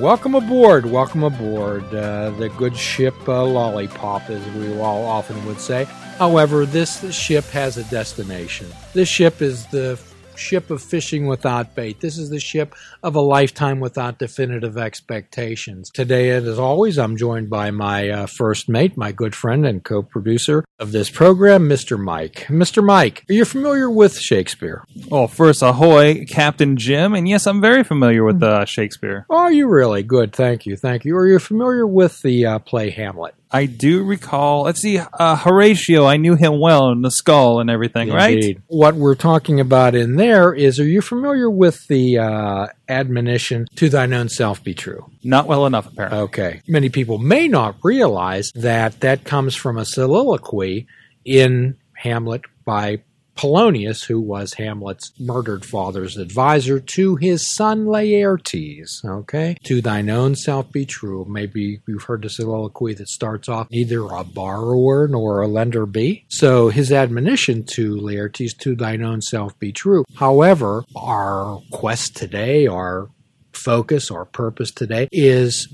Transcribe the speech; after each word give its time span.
Welcome 0.00 0.34
aboard, 0.34 0.86
welcome 0.86 1.22
aboard. 1.22 1.84
Uh, 1.94 2.30
the 2.30 2.48
good 2.56 2.74
ship 2.74 3.14
uh, 3.28 3.44
Lollipop, 3.44 4.30
as 4.30 4.42
we 4.54 4.80
all 4.80 5.04
often 5.04 5.44
would 5.44 5.60
say. 5.60 5.84
However, 6.16 6.64
this 6.64 7.14
ship 7.14 7.44
has 7.50 7.76
a 7.76 7.84
destination. 7.84 8.66
This 8.94 9.10
ship 9.10 9.42
is 9.42 9.66
the 9.66 10.00
ship 10.40 10.70
of 10.70 10.82
fishing 10.82 11.26
without 11.26 11.74
bait. 11.74 12.00
This 12.00 12.18
is 12.18 12.30
the 12.30 12.40
ship 12.40 12.74
of 13.02 13.14
a 13.14 13.20
lifetime 13.20 13.80
without 13.80 14.18
definitive 14.18 14.76
expectations. 14.76 15.90
Today, 15.90 16.30
as 16.30 16.58
always, 16.58 16.98
I'm 16.98 17.16
joined 17.16 17.50
by 17.50 17.70
my 17.70 18.08
uh, 18.08 18.26
first 18.26 18.68
mate, 18.68 18.96
my 18.96 19.12
good 19.12 19.34
friend 19.34 19.66
and 19.66 19.84
co 19.84 20.02
producer 20.02 20.64
of 20.78 20.92
this 20.92 21.10
program, 21.10 21.68
Mr. 21.68 21.98
Mike. 21.98 22.46
Mr. 22.48 22.84
Mike, 22.84 23.24
are 23.28 23.34
you 23.34 23.44
familiar 23.44 23.90
with 23.90 24.18
Shakespeare? 24.18 24.84
Well, 25.08 25.28
first, 25.28 25.62
ahoy, 25.62 26.24
Captain 26.24 26.76
Jim. 26.76 27.14
And 27.14 27.28
yes, 27.28 27.46
I'm 27.46 27.60
very 27.60 27.84
familiar 27.84 28.24
with 28.24 28.42
uh, 28.42 28.64
Shakespeare. 28.64 29.26
Are 29.30 29.52
you 29.52 29.68
really? 29.68 30.02
Good, 30.02 30.32
thank 30.32 30.66
you, 30.66 30.76
thank 30.76 31.04
you. 31.04 31.16
Are 31.16 31.26
you 31.26 31.38
familiar 31.38 31.86
with 31.86 32.22
the 32.22 32.46
uh, 32.46 32.58
play 32.58 32.90
Hamlet? 32.90 33.34
I 33.52 33.66
do 33.66 34.04
recall. 34.04 34.62
Let's 34.62 34.80
see, 34.80 34.98
uh, 34.98 35.36
Horatio. 35.36 36.06
I 36.06 36.16
knew 36.16 36.36
him 36.36 36.60
well 36.60 36.90
in 36.90 37.02
the 37.02 37.10
skull 37.10 37.60
and 37.60 37.68
everything, 37.68 38.10
right? 38.10 38.58
What 38.68 38.94
we're 38.94 39.16
talking 39.16 39.58
about 39.58 39.94
in 39.94 40.16
there 40.16 40.52
is: 40.52 40.78
Are 40.78 40.86
you 40.86 41.00
familiar 41.00 41.50
with 41.50 41.86
the 41.88 42.18
uh, 42.18 42.66
admonition 42.88 43.66
"To 43.76 43.88
thine 43.88 44.12
own 44.12 44.28
self 44.28 44.62
be 44.62 44.74
true"? 44.74 45.10
Not 45.24 45.46
well 45.46 45.66
enough, 45.66 45.86
apparently. 45.86 46.20
Okay. 46.20 46.62
Many 46.68 46.90
people 46.90 47.18
may 47.18 47.48
not 47.48 47.76
realize 47.82 48.52
that 48.54 49.00
that 49.00 49.24
comes 49.24 49.56
from 49.56 49.78
a 49.78 49.84
soliloquy 49.84 50.86
in 51.24 51.76
Hamlet 51.94 52.42
by 52.64 53.02
Polonius, 53.36 54.04
who 54.04 54.20
was 54.20 54.54
Hamlet's 54.54 55.12
murdered 55.18 55.64
father's 55.64 56.16
advisor, 56.16 56.80
to 56.80 57.16
his 57.16 57.48
son 57.48 57.86
Laertes. 57.86 59.04
Okay? 59.04 59.56
To 59.64 59.80
thine 59.80 60.10
own 60.10 60.34
self 60.34 60.70
be 60.70 60.84
true. 60.84 61.24
Maybe 61.28 61.80
you've 61.86 62.04
heard 62.04 62.22
the 62.22 62.30
soliloquy 62.30 62.94
that 62.94 63.08
starts 63.08 63.48
off, 63.48 63.70
neither 63.70 64.02
a 64.02 64.24
borrower 64.24 65.08
nor 65.08 65.40
a 65.40 65.48
lender 65.48 65.86
be. 65.86 66.24
So 66.28 66.68
his 66.68 66.92
admonition 66.92 67.64
to 67.74 67.96
Laertes, 67.96 68.56
to 68.58 68.74
thine 68.74 69.02
own 69.02 69.22
self 69.22 69.58
be 69.58 69.72
true. 69.72 70.04
However, 70.14 70.84
our 70.94 71.62
quest 71.70 72.16
today, 72.16 72.66
our 72.66 73.08
focus, 73.52 74.10
our 74.10 74.24
purpose 74.24 74.70
today 74.70 75.08
is 75.12 75.68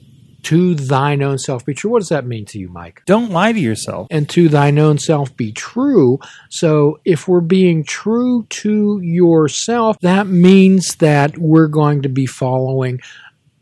to 0.46 0.76
thine 0.76 1.22
own 1.22 1.38
self 1.38 1.64
be 1.64 1.74
true. 1.74 1.90
What 1.90 1.98
does 1.98 2.10
that 2.10 2.24
mean 2.24 2.44
to 2.46 2.58
you, 2.58 2.68
Mike? 2.68 3.02
Don't 3.04 3.32
lie 3.32 3.52
to 3.52 3.58
yourself. 3.58 4.06
and 4.12 4.28
to 4.30 4.48
thine 4.48 4.78
own 4.78 4.98
self 4.98 5.36
be 5.36 5.50
true. 5.50 6.20
So 6.50 7.00
if 7.04 7.26
we're 7.26 7.40
being 7.40 7.82
true 7.82 8.46
to 8.48 9.00
yourself, 9.02 9.98
that 10.02 10.28
means 10.28 10.94
that 10.96 11.36
we're 11.36 11.66
going 11.66 12.02
to 12.02 12.08
be 12.08 12.26
following 12.26 13.00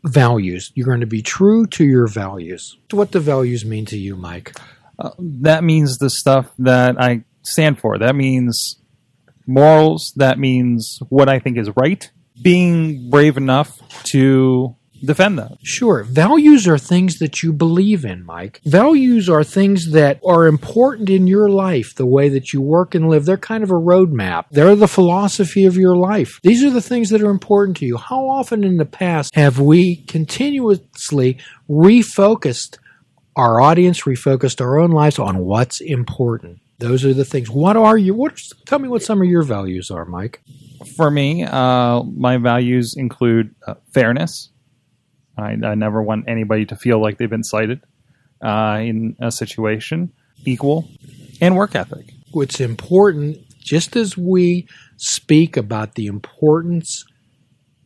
values. 0.03 0.71
You're 0.75 0.85
going 0.85 0.99
to 0.99 1.07
be 1.07 1.23
true 1.23 1.65
to 1.67 1.83
your 1.83 2.05
values. 2.05 2.77
What 2.91 3.09
do 3.09 3.19
values 3.19 3.65
mean 3.65 3.85
to 3.87 3.97
you, 3.97 4.15
Mike? 4.15 4.55
Uh, 4.99 5.09
that 5.17 5.63
means 5.63 5.97
the 5.97 6.11
stuff 6.11 6.51
that 6.59 7.01
I 7.01 7.23
stand 7.41 7.79
for. 7.79 7.97
That 7.97 8.15
means 8.15 8.79
morals. 9.47 10.13
That 10.17 10.37
means 10.37 10.99
what 11.09 11.29
I 11.29 11.39
think 11.39 11.57
is 11.57 11.69
right. 11.75 12.07
Being 12.39 13.09
brave 13.09 13.37
enough 13.37 13.81
to 14.11 14.75
defend 15.05 15.37
that. 15.39 15.57
Sure. 15.63 16.03
Values 16.03 16.67
are 16.67 16.77
things 16.77 17.19
that 17.19 17.43
you 17.43 17.53
believe 17.53 18.03
in, 18.03 18.25
Mike. 18.25 18.61
Values 18.65 19.29
are 19.29 19.43
things 19.43 19.91
that 19.91 20.19
are 20.25 20.47
important 20.47 21.09
in 21.09 21.27
your 21.27 21.49
life, 21.49 21.95
the 21.95 22.05
way 22.05 22.29
that 22.29 22.53
you 22.53 22.61
work 22.61 22.95
and 22.95 23.09
live. 23.09 23.25
They're 23.25 23.37
kind 23.37 23.63
of 23.63 23.71
a 23.71 23.75
roadmap. 23.75 24.45
They're 24.51 24.75
the 24.75 24.87
philosophy 24.87 25.65
of 25.65 25.77
your 25.77 25.95
life. 25.95 26.39
These 26.43 26.63
are 26.63 26.69
the 26.69 26.81
things 26.81 27.09
that 27.09 27.21
are 27.21 27.29
important 27.29 27.77
to 27.77 27.85
you. 27.85 27.97
How 27.97 28.27
often 28.27 28.63
in 28.63 28.77
the 28.77 28.85
past 28.85 29.33
have 29.35 29.59
we 29.59 29.97
continuously 30.07 31.37
refocused 31.69 32.77
our 33.35 33.61
audience, 33.61 34.01
refocused 34.01 34.61
our 34.61 34.79
own 34.79 34.91
lives 34.91 35.19
on 35.19 35.39
what's 35.39 35.81
important? 35.81 36.59
Those 36.79 37.05
are 37.05 37.13
the 37.13 37.25
things. 37.25 37.49
What 37.49 37.77
are 37.77 37.97
you? 37.97 38.13
What? 38.13 38.41
Tell 38.65 38.79
me 38.79 38.89
what 38.89 39.01
some 39.01 39.21
of 39.21 39.27
your 39.27 39.43
values 39.43 39.89
are, 39.91 40.05
Mike. 40.05 40.41
For 40.97 41.09
me, 41.09 41.43
uh, 41.43 42.03
my 42.03 42.37
values 42.37 42.95
include 42.97 43.55
uh, 43.65 43.75
fairness. 43.93 44.49
I, 45.37 45.51
I 45.63 45.75
never 45.75 46.01
want 46.01 46.25
anybody 46.27 46.65
to 46.67 46.75
feel 46.75 47.01
like 47.01 47.17
they've 47.17 47.29
been 47.29 47.43
cited 47.43 47.81
uh, 48.43 48.79
in 48.81 49.15
a 49.19 49.31
situation. 49.31 50.11
Equal 50.45 50.87
and 51.41 51.55
work 51.55 51.75
ethic. 51.75 52.13
What's 52.31 52.59
important, 52.59 53.37
just 53.59 53.95
as 53.95 54.17
we 54.17 54.67
speak 54.97 55.57
about 55.57 55.95
the 55.95 56.07
importance 56.07 57.05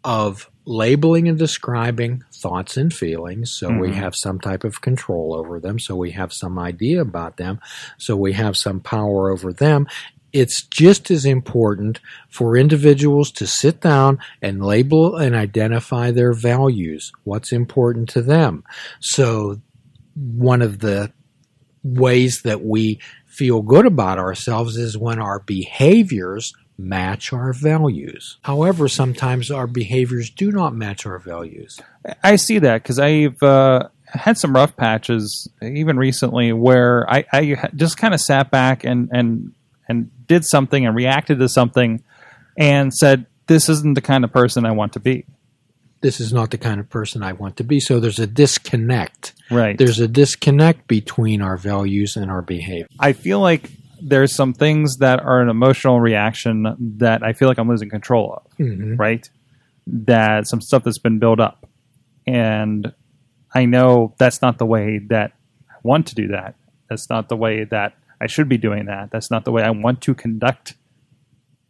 of 0.04 0.50
labeling 0.66 1.28
and 1.28 1.38
describing 1.38 2.24
thoughts 2.34 2.78
and 2.78 2.94
feelings, 2.94 3.52
so 3.52 3.72
we 3.72 3.90
Mhm. 3.90 3.96
have 3.96 4.16
some 4.16 4.40
type 4.40 4.64
of 4.64 4.82
control 4.82 5.34
over 5.36 5.60
them, 5.60 5.80
so 5.80 5.96
we 5.96 6.12
have 6.12 6.32
some 6.32 6.60
idea 6.60 7.02
about 7.02 7.38
them, 7.38 7.60
so 7.98 8.16
we 8.16 8.34
have 8.34 8.56
some 8.56 8.80
power 8.80 9.30
over 9.32 9.52
them. 9.52 9.88
It's 10.32 10.64
just 10.64 11.10
as 11.12 11.26
important 11.26 12.00
for 12.30 12.58
individuals 12.58 13.32
to 13.34 13.48
sit 13.48 13.82
down 13.82 14.20
and 14.42 14.64
label 14.64 15.18
and 15.18 15.36
identify 15.36 16.12
their 16.12 16.34
values, 16.34 17.12
what's 17.24 17.52
important 17.52 18.10
to 18.10 18.22
them. 18.22 18.64
So, 19.00 19.62
one 20.16 20.62
of 20.62 20.80
the 20.80 21.12
ways 21.84 22.42
that 22.44 22.62
we 22.64 23.00
feel 23.26 23.62
good 23.62 23.86
about 23.86 24.20
ourselves 24.20 24.76
is 24.76 24.98
when 24.98 25.20
our 25.20 25.40
behaviors 25.40 26.54
match 26.78 27.34
our 27.34 27.54
values. 27.54 28.38
However, 28.42 28.88
sometimes 28.88 29.52
our 29.52 29.68
behaviors 29.68 30.30
do 30.30 30.52
not 30.52 30.74
match 30.76 31.06
our 31.06 31.20
values. 31.20 31.80
I 32.24 32.38
see 32.38 32.60
that 32.60 32.84
because 32.84 33.00
I've 33.00 33.42
uh, 33.44 33.90
had 34.06 34.38
some 34.38 34.54
rough 34.54 34.76
patches, 34.76 35.50
even 35.62 35.98
recently, 35.98 36.54
where 36.54 37.10
I, 37.10 37.26
I 37.32 37.70
just 37.76 37.98
kind 37.98 38.14
of 38.14 38.22
sat 38.22 38.50
back 38.52 38.84
and, 38.84 39.10
and 39.12 39.54
and 39.90 40.12
did 40.30 40.46
something 40.46 40.86
and 40.86 40.96
reacted 40.96 41.40
to 41.40 41.50
something, 41.50 42.02
and 42.58 42.94
said, 42.94 43.26
"This 43.48 43.68
isn't 43.68 43.96
the 43.96 44.02
kind 44.02 44.24
of 44.24 44.32
person 44.32 44.66
I 44.66 44.72
want 44.72 44.94
to 44.94 45.02
be." 45.02 45.26
This 46.02 46.22
is 46.22 46.32
not 46.32 46.52
the 46.52 46.58
kind 46.58 46.80
of 46.80 46.90
person 46.90 47.22
I 47.24 47.34
want 47.34 47.58
to 47.58 47.64
be. 47.66 47.82
So 47.82 48.00
there's 48.00 48.20
a 48.20 48.28
disconnect. 48.28 49.34
Right. 49.52 49.78
There's 49.78 50.00
a 50.00 50.08
disconnect 50.08 50.88
between 50.88 51.42
our 51.42 51.58
values 51.58 52.16
and 52.16 52.32
our 52.32 52.42
behavior. 52.42 52.88
I 52.98 53.12
feel 53.12 53.42
like 53.42 53.70
there's 54.02 54.34
some 54.34 54.54
things 54.54 54.98
that 55.00 55.20
are 55.20 55.42
an 55.42 55.50
emotional 55.50 56.00
reaction 56.00 56.74
that 57.00 57.22
I 57.22 57.34
feel 57.34 57.50
like 57.50 57.58
I'm 57.58 57.68
losing 57.68 57.90
control 57.90 58.34
of. 58.46 58.58
Mhm. 58.66 58.98
right? 58.98 59.30
That 59.88 60.48
some 60.48 60.62
stuff 60.62 60.84
that's 60.86 61.00
been 61.00 61.20
built 61.20 61.42
up. 61.42 61.68
And 62.26 62.94
I 63.54 63.66
know 63.66 64.14
that's 64.18 64.42
not 64.42 64.58
the 64.58 64.66
way 64.66 65.00
that 65.10 65.34
I 65.70 65.76
want 65.84 66.08
to 66.08 66.16
do 66.16 66.28
that. 66.30 66.56
That's 66.90 67.10
not 67.10 67.28
the 67.28 67.36
way 67.36 67.66
that 67.66 67.94
I 68.22 68.28
should 68.28 68.50
be 68.50 68.58
doing 68.58 68.86
that. 68.86 69.12
That's 69.12 69.32
not 69.32 69.46
the 69.46 69.52
way 69.52 69.64
I 69.64 69.70
want 69.70 70.02
to 70.02 70.14
conduct 70.14 70.76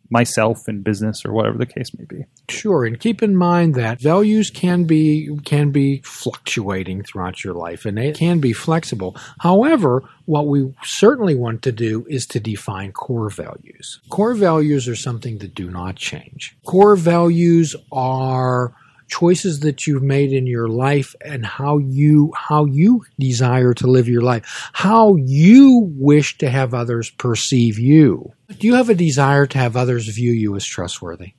myself 0.10 0.68
in 0.68 0.82
business 0.82 1.24
or 1.24 1.32
whatever 1.32 1.58
the 1.58 1.66
case 1.66 1.92
may 1.98 2.06
be. 2.06 2.26
Sure, 2.50 2.84
and 2.86 3.00
keep 3.00 3.22
in 3.22 3.36
mind 3.36 3.76
that 3.76 4.02
values 4.02 4.50
can 4.50 4.86
be 4.86 5.30
can 5.46 5.72
be 5.72 6.02
fluctuating 6.04 7.04
throughout 7.04 7.44
your 7.44 7.54
life 7.54 7.86
and 7.86 7.98
they 7.98 8.12
can 8.12 8.40
be 8.40 8.54
flexible. 8.54 9.16
However, 9.40 10.04
what 10.26 10.48
we 10.48 10.74
certainly 10.84 11.36
want 11.36 11.62
to 11.64 11.72
do 11.72 12.06
is 12.10 12.26
to 12.28 12.40
define 12.40 12.92
core 12.92 13.30
values. 13.30 14.00
Core 14.10 14.34
values 14.34 14.88
are 14.88 14.96
something 14.96 15.38
that 15.40 15.56
do 15.56 15.70
not 15.70 15.96
change. 15.96 16.58
Core 16.66 16.96
values 16.96 17.76
are 17.92 18.74
choices 19.10 19.62
that 19.62 19.86
you've 19.86 20.04
made 20.04 20.32
in 20.32 20.48
your 20.48 20.68
life 20.68 21.16
and 21.22 21.46
how 21.46 21.78
you 21.78 22.32
how 22.36 22.66
you 22.66 23.04
desire 23.20 23.74
to 23.76 23.88
live 23.88 24.08
your 24.08 24.22
life, 24.22 24.70
how 24.74 25.16
you 25.16 25.92
wish 25.96 26.38
to 26.38 26.50
have 26.50 26.74
others 26.74 27.10
perceive 27.12 27.78
you. 27.78 28.32
Do 28.58 28.68
you 28.68 28.76
have 28.76 28.90
a 28.90 28.96
desire 28.96 29.46
to 29.48 29.58
have 29.58 29.76
others 29.76 30.08
view 30.08 30.32
you 30.32 30.56
as 30.56 30.66
trustworthy? 30.66 31.34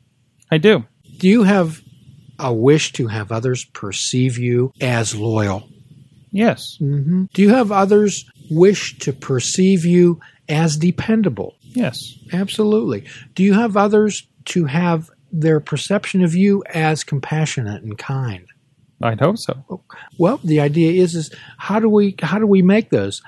I 0.50 0.58
do. 0.58 0.84
Do 1.18 1.28
you 1.28 1.44
have 1.44 1.80
a 2.38 2.52
wish 2.52 2.92
to 2.94 3.06
have 3.06 3.30
others 3.30 3.64
perceive 3.64 4.38
you 4.38 4.72
as 4.80 5.14
loyal? 5.14 5.68
Yes. 6.32 6.76
hmm 6.78 7.24
Do 7.34 7.42
you 7.42 7.50
have 7.50 7.72
others 7.72 8.24
wish 8.50 8.98
to 9.00 9.12
perceive 9.12 9.84
you 9.84 10.20
as 10.48 10.76
dependable? 10.76 11.56
Yes. 11.62 12.14
Absolutely. 12.32 13.06
Do 13.34 13.42
you 13.42 13.54
have 13.54 13.76
others 13.76 14.26
to 14.46 14.64
have 14.64 15.10
their 15.32 15.60
perception 15.60 16.22
of 16.22 16.34
you 16.34 16.62
as 16.68 17.04
compassionate 17.04 17.82
and 17.82 17.96
kind? 17.98 18.46
I'd 19.02 19.20
hope 19.20 19.38
so. 19.38 19.82
Well, 20.18 20.40
the 20.44 20.60
idea 20.60 21.02
is 21.02 21.14
is 21.14 21.30
how 21.56 21.80
do 21.80 21.88
we 21.88 22.14
how 22.20 22.38
do 22.38 22.46
we 22.46 22.62
make 22.62 22.90
those? 22.90 23.22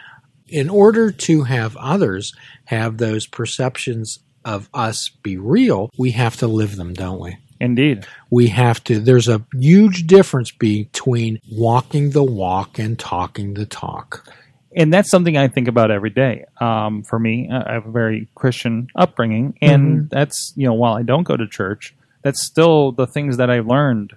In 0.49 0.69
order 0.69 1.11
to 1.11 1.45
have 1.45 1.77
others 1.79 2.35
have 2.67 2.99
those 2.99 3.27
perceptions 3.27 4.19
of 4.45 4.69
us 4.75 5.09
be 5.23 5.39
real, 5.39 5.89
we 5.97 6.11
have 6.11 6.37
to 6.39 6.47
live 6.47 6.77
them, 6.77 6.93
don't 6.93 7.21
we? 7.21 7.37
Indeed. 7.61 8.07
we 8.29 8.49
have 8.49 8.83
to 8.85 8.99
there's 8.99 9.29
a 9.29 9.47
huge 9.57 10.09
difference 10.09 10.51
between 10.51 11.39
walking 11.49 12.11
the 12.11 12.25
walk 12.25 12.77
and 12.81 12.99
talking 12.99 13.55
the 13.55 13.67
talk 13.67 14.29
And 14.75 14.93
that's 14.93 15.11
something 15.11 15.37
I 15.37 15.49
think 15.49 15.69
about 15.69 15.91
every 15.91 16.11
day. 16.11 16.45
Um, 16.61 17.03
for 17.03 17.19
me, 17.19 17.49
I 17.51 17.73
have 17.75 17.87
a 17.87 17.91
very 17.91 18.29
Christian 18.35 18.89
upbringing, 18.97 19.59
and 19.61 20.09
that's 20.11 20.53
you 20.57 20.67
know 20.67 20.75
while 20.75 20.95
I 20.95 21.03
don't 21.03 21.25
go 21.25 21.37
to 21.37 21.47
church, 21.47 21.95
that's 22.23 22.45
still 22.45 22.93
the 22.93 23.07
things 23.07 23.37
that 23.37 23.51
I've 23.51 23.67
learned 23.67 24.15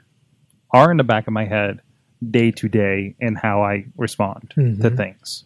are 0.71 0.91
in 0.91 0.97
the 0.97 1.03
back 1.03 1.27
of 1.27 1.33
my 1.33 1.45
head 1.45 1.81
day 2.29 2.51
to 2.51 2.69
day 2.69 3.15
and 3.19 3.37
how 3.37 3.61
I 3.63 3.85
respond 3.97 4.51
to 4.55 4.61
Mhm. 4.61 4.97
things. 4.97 5.43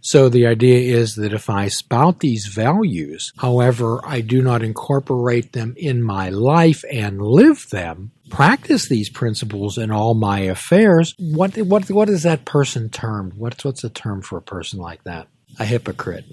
So 0.00 0.28
the 0.28 0.46
idea 0.46 0.96
is 0.96 1.14
that 1.16 1.32
if 1.32 1.50
I 1.50 1.68
spout 1.68 2.20
these 2.20 2.46
values, 2.46 3.32
however, 3.38 4.00
I 4.04 4.20
do 4.22 4.42
not 4.42 4.62
incorporate 4.62 5.52
them 5.52 5.74
in 5.76 6.02
my 6.02 6.30
life 6.30 6.84
and 6.90 7.20
live 7.20 7.68
them, 7.70 8.12
practice 8.30 8.88
these 8.88 9.10
principles 9.10 9.76
in 9.76 9.90
all 9.90 10.14
my 10.14 10.40
affairs, 10.40 11.14
what 11.18 11.56
what 11.58 11.90
what 11.90 12.08
is 12.08 12.22
that 12.22 12.44
person 12.44 12.88
termed? 12.88 13.34
What's 13.34 13.64
what's 13.64 13.84
a 13.84 13.90
term 13.90 14.22
for 14.22 14.38
a 14.38 14.42
person 14.42 14.78
like 14.78 15.04
that? 15.04 15.28
A 15.58 15.64
hypocrite. 15.64 16.24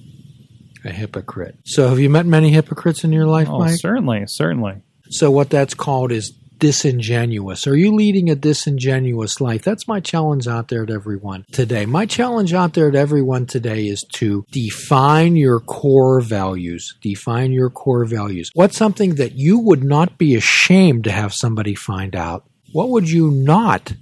A 0.86 0.92
hypocrite. 0.92 1.56
So 1.66 1.90
have 1.90 2.00
you 2.00 2.10
met 2.10 2.26
many 2.26 2.52
hypocrites 2.52 3.04
in 3.04 3.12
your 3.12 3.26
life, 3.26 3.50
Oh, 3.50 3.60
Mike? 3.60 3.80
certainly, 3.80 4.24
certainly. 4.28 4.76
So 5.10 5.32
what 5.32 5.50
that's 5.50 5.74
called 5.74 6.12
is 6.12 6.34
disingenuous. 6.60 7.68
Are 7.68 7.76
you 7.76 7.94
leading 7.94 8.30
a 8.30 8.36
disingenuous 8.36 9.40
life? 9.42 9.64
That's 9.64 9.88
my 9.88 10.00
challenge 10.00 10.48
out 10.48 10.68
there 10.68 10.86
to 10.86 10.94
everyone 10.94 11.46
today. 11.52 11.86
My 11.86 12.06
challenge 12.06 12.54
out 12.54 12.74
there 12.74 12.92
to 12.92 12.98
everyone 12.98 13.46
today 13.46 13.88
is 13.88 14.04
to 14.14 14.46
define 14.52 15.36
your 15.36 15.60
core 15.60 16.22
values. 16.22 16.96
Define 17.02 17.52
your 17.52 17.70
core 17.70 18.06
values. 18.06 18.52
What's 18.54 18.78
something 18.78 19.16
that 19.16 19.34
you 19.34 19.60
would 19.60 19.84
not 19.84 20.18
be 20.18 20.36
ashamed 20.36 21.04
to 21.06 21.12
have 21.12 21.34
somebody 21.34 21.76
find 21.76 22.16
out? 22.16 22.46
What 22.72 22.90
would 22.90 23.10
you 23.10 23.32
not 23.32 23.94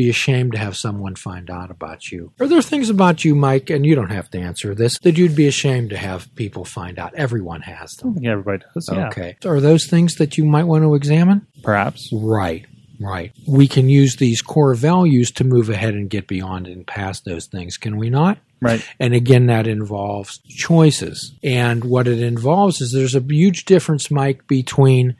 be 0.00 0.08
ashamed 0.08 0.52
to 0.52 0.58
have 0.58 0.76
someone 0.76 1.14
find 1.14 1.50
out 1.50 1.70
about 1.70 2.10
you? 2.10 2.32
Are 2.40 2.48
there 2.48 2.62
things 2.62 2.88
about 2.88 3.22
you, 3.22 3.34
Mike, 3.34 3.68
and 3.68 3.84
you 3.84 3.94
don't 3.94 4.12
have 4.12 4.30
to 4.30 4.38
answer 4.38 4.74
this, 4.74 4.98
that 5.00 5.18
you'd 5.18 5.36
be 5.36 5.46
ashamed 5.46 5.90
to 5.90 5.98
have 5.98 6.34
people 6.36 6.64
find 6.64 6.98
out? 6.98 7.12
Everyone 7.14 7.60
has 7.62 7.98
I 8.00 8.12
think 8.12 8.26
everybody 8.26 8.62
does. 8.74 8.88
Yeah, 8.90 9.08
Okay. 9.08 9.36
Are 9.44 9.60
those 9.60 9.86
things 9.86 10.14
that 10.14 10.38
you 10.38 10.44
might 10.44 10.64
want 10.64 10.84
to 10.84 10.94
examine? 10.94 11.46
perhaps. 11.62 12.08
Right. 12.12 12.64
Right. 12.98 13.32
We 13.46 13.66
can 13.68 13.88
use 13.88 14.16
these 14.16 14.40
core 14.42 14.74
values 14.74 15.30
to 15.32 15.44
move 15.44 15.68
ahead 15.70 15.94
and 15.94 16.08
get 16.08 16.26
beyond 16.26 16.66
and 16.66 16.86
past 16.86 17.24
those 17.24 17.46
things, 17.46 17.76
can 17.76 17.96
we 17.96 18.08
not? 18.10 18.38
Right. 18.62 18.86
And 18.98 19.14
again, 19.14 19.46
that 19.46 19.66
involves 19.66 20.38
choices. 20.48 21.34
And 21.42 21.84
what 21.84 22.06
it 22.06 22.20
involves 22.22 22.80
is 22.80 22.92
there's 22.92 23.14
a 23.14 23.24
huge 23.26 23.64
difference, 23.64 24.10
Mike, 24.10 24.46
between 24.46 25.16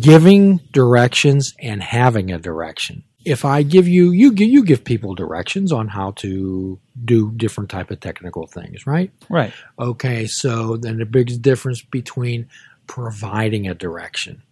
giving 0.00 0.60
directions 0.72 1.54
and 1.60 1.82
having 1.82 2.32
a 2.32 2.38
direction. 2.38 3.04
If 3.28 3.44
I 3.44 3.62
give 3.62 3.86
you, 3.86 4.10
you 4.10 4.32
give, 4.32 4.48
you 4.48 4.64
give 4.64 4.84
people 4.84 5.14
directions 5.14 5.72
on 5.72 5.88
how 5.88 6.12
to 6.12 6.78
do 7.04 7.30
different 7.32 7.70
type 7.70 7.90
of 7.90 8.00
technical 8.00 8.46
things, 8.46 8.86
right? 8.86 9.10
Right. 9.28 9.52
Okay, 9.78 10.26
so 10.26 10.76
then 10.76 10.98
the 10.98 11.04
biggest 11.04 11.42
difference 11.42 11.82
between 11.82 12.48
providing 12.86 13.68
a 13.68 13.74
direction. 13.74 14.42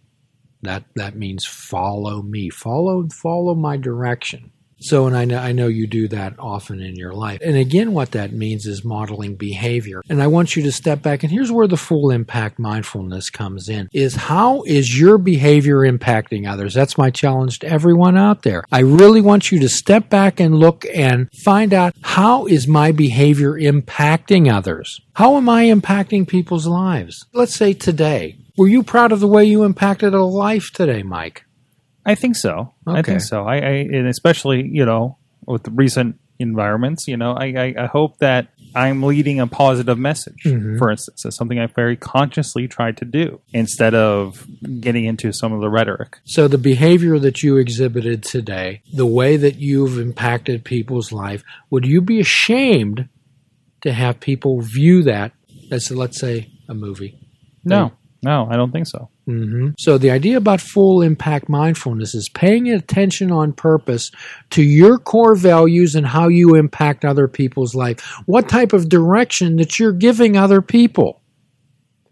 That 0.61 0.83
that 0.95 1.15
means 1.15 1.45
follow 1.45 2.21
me. 2.21 2.49
Follow 2.49 3.07
follow 3.09 3.55
my 3.55 3.77
direction. 3.77 4.51
So, 4.79 5.07
and 5.07 5.17
I 5.17 5.25
know, 5.25 5.39
I 5.39 5.51
know 5.51 5.67
you 5.67 5.87
do 5.87 6.07
that 6.09 6.35
often 6.39 6.81
in 6.81 6.95
your 6.95 7.13
life. 7.13 7.39
And 7.43 7.57
again, 7.57 7.93
what 7.93 8.11
that 8.11 8.31
means 8.31 8.65
is 8.65 8.83
modeling 8.83 9.35
behavior. 9.35 10.01
And 10.09 10.21
I 10.21 10.27
want 10.27 10.55
you 10.55 10.63
to 10.63 10.71
step 10.71 11.01
back. 11.01 11.23
And 11.23 11.31
here's 11.31 11.51
where 11.51 11.67
the 11.67 11.77
full 11.77 12.11
impact 12.11 12.59
mindfulness 12.59 13.29
comes 13.29 13.69
in 13.69 13.89
is 13.93 14.15
how 14.15 14.63
is 14.63 14.99
your 14.99 15.17
behavior 15.17 15.79
impacting 15.79 16.49
others? 16.49 16.73
That's 16.73 16.97
my 16.97 17.09
challenge 17.09 17.59
to 17.59 17.67
everyone 17.67 18.17
out 18.17 18.43
there. 18.43 18.63
I 18.71 18.79
really 18.79 19.21
want 19.21 19.51
you 19.51 19.59
to 19.59 19.69
step 19.69 20.09
back 20.09 20.39
and 20.39 20.55
look 20.55 20.85
and 20.93 21.29
find 21.43 21.73
out 21.73 21.95
how 22.03 22.45
is 22.45 22.67
my 22.67 22.91
behavior 22.91 23.53
impacting 23.53 24.51
others? 24.53 25.01
How 25.13 25.37
am 25.37 25.49
I 25.49 25.65
impacting 25.65 26.27
people's 26.27 26.67
lives? 26.67 27.25
Let's 27.33 27.55
say 27.55 27.73
today. 27.73 28.37
Were 28.57 28.67
you 28.67 28.83
proud 28.83 29.11
of 29.11 29.19
the 29.19 29.27
way 29.27 29.45
you 29.45 29.63
impacted 29.63 30.13
a 30.13 30.23
life 30.23 30.71
today, 30.73 31.03
Mike? 31.03 31.46
I 32.07 32.15
think 32.15 32.35
so. 32.35 32.73
I 32.87 33.01
think 33.03 33.21
so. 33.21 33.43
I, 33.45 33.55
I 33.57 33.71
and 33.97 34.07
especially 34.07 34.67
you 34.67 34.85
know 34.85 35.17
with 35.45 35.63
the 35.63 35.71
recent 35.71 36.19
environments, 36.39 37.07
you 37.07 37.17
know, 37.17 37.31
I, 37.33 37.45
I, 37.45 37.75
I 37.79 37.85
hope 37.87 38.19
that 38.19 38.49
I'm 38.75 39.01
leading 39.01 39.39
a 39.39 39.47
positive 39.47 39.97
message. 39.97 40.43
Mhm. 40.45 40.77
For 40.77 40.91
instance, 40.91 41.25
it's 41.25 41.35
something 41.35 41.57
I 41.59 41.65
very 41.65 41.95
consciously 41.97 42.67
tried 42.67 42.97
to 42.97 43.05
do 43.05 43.41
instead 43.53 43.95
of 43.95 44.45
getting 44.79 45.05
into 45.05 45.31
some 45.33 45.51
of 45.51 45.61
the 45.61 45.69
rhetoric. 45.69 46.19
So 46.25 46.47
the 46.47 46.59
behavior 46.59 47.17
that 47.19 47.41
you 47.41 47.57
exhibited 47.57 48.21
today, 48.23 48.81
the 48.93 49.07
way 49.07 49.35
that 49.37 49.55
you've 49.55 49.97
impacted 49.97 50.63
people's 50.63 51.11
life, 51.11 51.43
would 51.71 51.85
you 51.85 52.01
be 52.01 52.19
ashamed 52.19 53.09
to 53.81 53.91
have 53.93 54.19
people 54.19 54.61
view 54.61 55.01
that 55.03 55.31
as, 55.71 55.89
let's 55.89 56.19
say, 56.19 56.51
a 56.69 56.75
movie? 56.75 57.17
No, 57.63 57.93
no, 58.21 58.47
I 58.49 58.55
don't 58.57 58.71
think 58.71 58.85
so. 58.87 59.09
Hmm 59.27 59.71
So 59.77 59.97
the 59.97 60.09
idea 60.09 60.37
about 60.37 60.61
full 60.61 61.01
impact 61.01 61.49
mindfulness 61.49 62.15
is 62.15 62.29
paying 62.29 62.69
attention 62.69 63.29
on 63.29 63.51
purpose 63.51 64.09
to 64.51 64.63
your 64.63 64.97
core 64.97 65.35
values 65.35 65.95
and 65.95 66.07
how 66.07 66.29
you 66.29 66.55
impact 66.55 67.03
other 67.03 67.27
people's 67.27 67.75
life. 67.75 67.99
What 68.25 68.47
type 68.47 68.71
of 68.71 68.87
direction 68.87 69.57
that 69.57 69.77
you're 69.77 69.91
giving 69.91 70.37
other 70.37 70.61
people? 70.61 71.21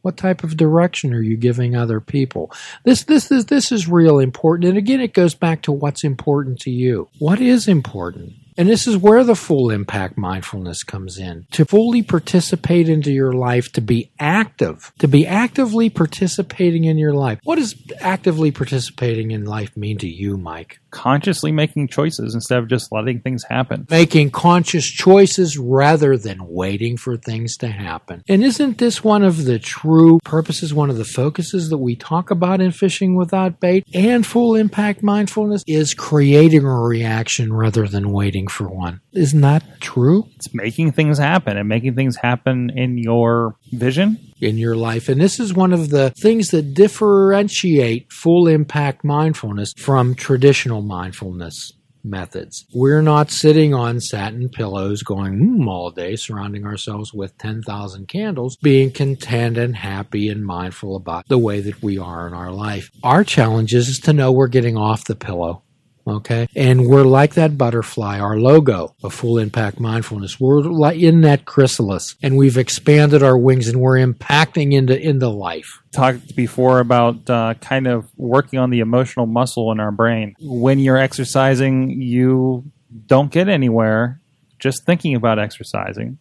What 0.02 0.18
type 0.18 0.44
of 0.44 0.58
direction 0.58 1.14
are 1.14 1.22
you 1.22 1.38
giving 1.38 1.76
other 1.76 2.02
people? 2.02 2.52
This 2.84 3.06
this 3.06 3.30
this 3.30 3.46
this 3.46 3.72
is 3.72 3.88
real 3.88 4.20
important. 4.20 4.68
And 4.70 4.78
again, 4.78 5.00
it 5.00 5.14
goes 5.14 5.34
back 5.34 5.62
to 5.64 5.72
what's 5.72 6.04
important 6.04 6.60
to 6.60 6.70
you. 6.70 7.08
What 7.18 7.40
is 7.40 7.68
important? 7.68 8.34
And 8.58 8.70
this 8.70 8.88
is 8.88 8.98
where 8.98 9.24
the 9.24 9.36
full 9.36 9.70
impact 9.70 10.18
mindfulness 10.18 10.84
comes 10.84 11.18
in. 11.18 11.46
To 11.52 11.66
fully 11.66 12.04
participate 12.04 12.88
into 12.88 13.12
your 13.12 13.34
life, 13.34 13.72
to 13.74 13.82
be 13.82 14.12
active, 14.18 14.94
to 15.00 15.08
be 15.08 15.28
actively 15.28 15.90
participating 15.90 16.86
in 16.86 16.98
your 16.98 17.14
life. 17.14 17.40
What 17.44 17.58
does 17.58 17.76
actively 18.00 18.52
participating 18.52 19.32
in 19.32 19.46
life 19.46 19.76
mean 19.76 19.98
to 19.98 20.08
you, 20.08 20.38
Mike? 20.38 20.80
Consciously 20.96 21.52
making 21.52 21.90
choices 21.90 22.34
instead 22.34 22.58
of 22.58 22.70
just 22.70 22.90
letting 22.90 23.20
things 23.20 23.44
happen. 23.44 23.86
Making 23.90 24.32
conscious 24.32 24.86
choices 24.86 25.58
rather 25.58 26.16
than 26.18 26.48
waiting 26.48 26.96
for 26.96 27.18
things 27.18 27.58
to 27.58 27.68
happen. 27.68 28.24
And 28.30 28.42
isn't 28.42 28.78
this 28.78 29.04
one 29.04 29.22
of 29.22 29.44
the 29.44 29.60
true 29.60 30.20
purposes, 30.24 30.74
one 30.74 30.90
of 30.90 30.96
the 30.96 31.04
focuses 31.04 31.70
that 31.70 31.80
we 31.80 31.98
talk 31.98 32.32
about 32.32 32.62
in 32.62 32.72
Fishing 32.72 33.18
Without 33.18 33.60
Bait 33.60 33.86
and 33.94 34.26
Full 34.26 34.56
Impact 34.56 35.04
Mindfulness 35.04 35.66
is 35.68 35.94
creating 35.94 36.64
a 36.64 36.80
reaction 36.80 37.52
rather 37.52 37.90
than 37.90 38.14
waiting 38.14 38.48
for 38.48 38.70
one. 38.70 39.02
Isn't 39.16 39.42
true? 39.80 40.28
It's 40.36 40.54
making 40.54 40.92
things 40.92 41.18
happen 41.18 41.58
and 41.58 41.70
making 41.70 41.96
things 41.96 42.18
happen 42.18 42.70
in 42.76 42.98
your 42.98 43.56
vision. 43.72 44.20
in 44.42 44.58
your 44.58 44.76
life. 44.76 45.08
And 45.08 45.22
this 45.22 45.40
is 45.40 45.54
one 45.54 45.72
of 45.72 45.90
the 45.90 46.12
things 46.22 46.50
that 46.50 46.74
differentiate 46.74 48.12
full 48.12 48.48
impact 48.48 49.04
mindfulness 49.06 49.74
from 49.78 50.16
traditional 50.16 50.82
mindfulness 50.82 51.72
methods. 52.06 52.66
We're 52.74 53.02
not 53.02 53.32
sitting 53.32 53.74
on 53.74 54.00
satin 54.00 54.50
pillows 54.50 55.02
going 55.02 55.38
hmm 55.38 55.68
all 55.68 55.90
day, 55.90 56.16
surrounding 56.16 56.66
ourselves 56.66 57.14
with 57.14 57.38
10,000 57.40 58.08
candles, 58.08 58.58
being 58.58 58.92
content 58.92 59.58
and 59.58 59.76
happy 59.76 60.30
and 60.30 60.46
mindful 60.46 60.96
about 60.96 61.28
the 61.28 61.40
way 61.40 61.60
that 61.62 61.82
we 61.82 61.98
are 61.98 62.28
in 62.28 62.34
our 62.34 62.52
life. 62.52 62.92
Our 63.04 63.24
challenge 63.24 63.74
is 63.74 64.00
to 64.00 64.14
know 64.14 64.32
we're 64.32 64.48
getting 64.48 64.78
off 64.78 65.06
the 65.06 65.16
pillow. 65.16 65.64
Okay. 66.08 66.48
And 66.56 66.88
we're 66.88 67.04
like 67.04 67.34
that 67.34 67.58
butterfly, 67.58 68.20
our 68.20 68.38
logo 68.38 68.96
of 69.04 69.14
full 69.14 69.40
impact 69.40 69.80
mindfulness. 69.80 70.40
We're 70.40 70.92
in 70.94 71.22
that 71.22 71.46
chrysalis 71.46 72.16
and 72.22 72.38
we've 72.38 72.58
expanded 72.58 73.24
our 73.24 73.38
wings 73.38 73.68
and 73.68 73.82
we're 73.82 73.98
impacting 73.98 74.74
into, 74.74 75.00
into 75.00 75.30
life. 75.30 75.82
Talked 75.92 76.36
before 76.36 76.80
about 76.80 77.28
uh, 77.30 77.56
kind 77.56 77.88
of 77.88 78.08
working 78.18 78.60
on 78.60 78.70
the 78.70 78.82
emotional 78.82 79.26
muscle 79.26 79.72
in 79.72 79.80
our 79.80 79.92
brain. 79.92 80.36
When 80.40 80.78
you're 80.80 80.98
exercising, 80.98 81.90
you 82.02 82.72
don't 83.08 83.32
get 83.32 83.50
anywhere 83.50 84.22
just 84.60 84.86
thinking 84.86 85.16
about 85.16 85.40
exercising 85.40 86.20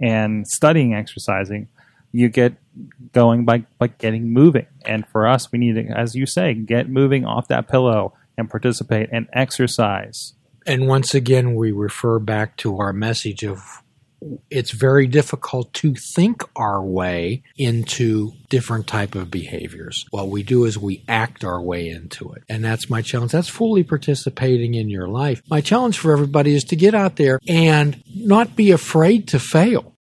and 0.00 0.46
studying 0.46 0.94
exercising. 0.94 1.68
You 2.10 2.28
get 2.28 2.54
going 3.12 3.44
by, 3.44 3.66
by 3.78 3.88
getting 3.88 4.32
moving. 4.32 4.66
And 4.86 5.06
for 5.08 5.26
us, 5.26 5.52
we 5.52 5.58
need 5.58 5.74
to, 5.74 5.86
as 5.88 6.14
you 6.14 6.26
say, 6.26 6.54
get 6.54 6.88
moving 6.88 7.24
off 7.24 7.48
that 7.48 7.68
pillow 7.68 8.14
and 8.36 8.50
participate 8.50 9.08
and 9.12 9.28
exercise. 9.32 10.34
And 10.66 10.86
once 10.88 11.14
again, 11.14 11.54
we 11.54 11.72
refer 11.72 12.18
back 12.18 12.56
to 12.58 12.78
our 12.78 12.92
message 12.92 13.42
of 13.44 13.82
it's 14.50 14.70
very 14.70 15.06
difficult 15.06 15.72
to 15.74 15.94
think 15.94 16.42
our 16.56 16.82
way 16.82 17.42
into 17.56 18.32
different 18.48 18.86
type 18.86 19.14
of 19.14 19.30
behaviors. 19.30 20.06
What 20.10 20.28
we 20.28 20.42
do 20.42 20.64
is 20.64 20.78
we 20.78 21.04
act 21.08 21.44
our 21.44 21.60
way 21.60 21.88
into 21.88 22.32
it. 22.32 22.42
And 22.48 22.64
that's 22.64 22.88
my 22.88 23.02
challenge. 23.02 23.32
That's 23.32 23.48
fully 23.48 23.82
participating 23.82 24.74
in 24.74 24.88
your 24.88 25.08
life. 25.08 25.42
My 25.50 25.60
challenge 25.60 25.98
for 25.98 26.12
everybody 26.12 26.54
is 26.54 26.64
to 26.64 26.76
get 26.76 26.94
out 26.94 27.16
there 27.16 27.38
and 27.46 28.02
not 28.14 28.56
be 28.56 28.70
afraid 28.70 29.28
to 29.28 29.38
fail. 29.38 29.96